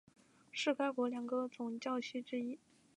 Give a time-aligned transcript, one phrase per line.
[0.51, 2.57] 是该国两个总教区之一。